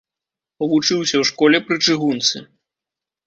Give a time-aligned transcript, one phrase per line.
[0.69, 2.37] Вучыўся ў школе пры чыгунцы.